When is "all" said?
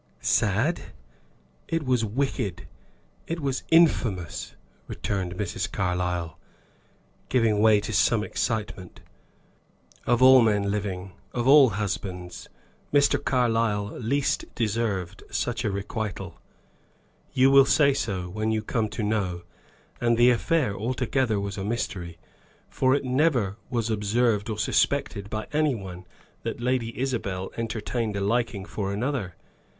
10.23-10.41, 11.47-11.69